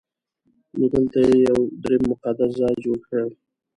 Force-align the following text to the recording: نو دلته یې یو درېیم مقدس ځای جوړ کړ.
نو 0.77 0.85
دلته 0.93 1.17
یې 1.27 1.35
یو 1.47 1.57
درېیم 1.81 2.03
مقدس 2.11 2.51
ځای 2.59 2.75
جوړ 2.83 2.99
کړ. 3.07 3.25